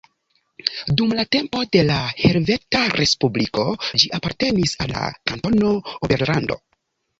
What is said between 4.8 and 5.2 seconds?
al la